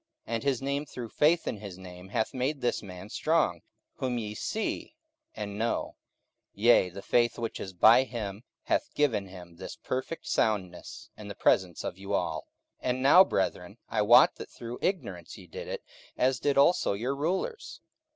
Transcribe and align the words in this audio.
44:003:016 0.27 0.33
And 0.33 0.43
his 0.43 0.61
name 0.63 0.85
through 0.87 1.09
faith 1.09 1.47
in 1.47 1.57
his 1.57 1.77
name 1.77 2.07
hath 2.07 2.33
made 2.33 2.59
this 2.61 2.81
man 2.81 3.07
strong, 3.11 3.61
whom 3.97 4.17
ye 4.17 4.33
see 4.33 4.95
and 5.35 5.59
know: 5.59 5.95
yea, 6.55 6.89
the 6.89 7.03
faith 7.03 7.37
which 7.37 7.59
is 7.59 7.71
by 7.73 8.01
him 8.05 8.41
hath 8.63 8.91
given 8.95 9.27
him 9.27 9.57
this 9.57 9.75
perfect 9.75 10.25
soundness 10.25 11.11
in 11.15 11.27
the 11.27 11.35
presence 11.35 11.83
of 11.83 11.99
you 11.99 12.15
all. 12.15 12.47
44:003:017 12.81 12.89
And 12.89 13.03
now, 13.03 13.23
brethren, 13.23 13.77
I 13.89 14.01
wot 14.01 14.37
that 14.37 14.49
through 14.49 14.79
ignorance 14.81 15.37
ye 15.37 15.45
did 15.45 15.67
it, 15.67 15.83
as 16.17 16.39
did 16.39 16.57
also 16.57 16.93
your 16.93 17.15
rulers. 17.15 17.79